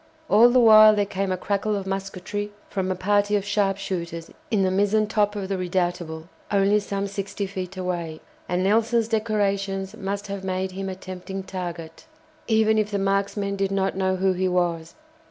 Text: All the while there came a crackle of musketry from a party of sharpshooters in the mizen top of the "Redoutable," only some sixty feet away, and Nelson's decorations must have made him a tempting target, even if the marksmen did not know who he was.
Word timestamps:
All 0.31 0.49
the 0.49 0.59
while 0.59 0.95
there 0.95 1.05
came 1.05 1.31
a 1.31 1.37
crackle 1.37 1.75
of 1.75 1.85
musketry 1.85 2.49
from 2.71 2.89
a 2.89 2.95
party 2.95 3.35
of 3.35 3.45
sharpshooters 3.45 4.31
in 4.49 4.63
the 4.63 4.71
mizen 4.71 5.05
top 5.05 5.35
of 5.35 5.47
the 5.47 5.59
"Redoutable," 5.59 6.27
only 6.51 6.79
some 6.79 7.05
sixty 7.05 7.45
feet 7.45 7.77
away, 7.77 8.19
and 8.49 8.63
Nelson's 8.63 9.07
decorations 9.07 9.95
must 9.95 10.25
have 10.25 10.43
made 10.43 10.71
him 10.71 10.89
a 10.89 10.95
tempting 10.95 11.43
target, 11.43 12.07
even 12.47 12.79
if 12.79 12.89
the 12.89 12.97
marksmen 12.97 13.55
did 13.55 13.69
not 13.69 13.95
know 13.95 14.15
who 14.15 14.33
he 14.33 14.47
was. 14.47 14.95